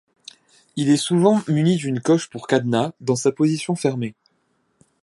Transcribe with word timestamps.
Il 0.77 0.89
est 0.89 0.97
souvent 0.97 1.43
muni 1.47 1.75
d’une 1.77 1.99
coche 2.01 2.27
pour 2.27 2.47
cadenas, 2.47 2.91
dans 3.01 3.15
sa 3.15 3.31
position 3.31 3.75
fermée. 3.75 4.15